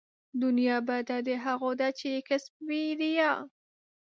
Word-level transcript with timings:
دنيا 0.41 0.77
بده 0.87 1.17
د 1.27 1.29
هغو 1.45 1.71
ده 1.79 1.87
چې 1.97 2.05
يې 2.13 2.21
کسب 2.29 2.53
وي 2.67 2.85
ريا 2.99 3.31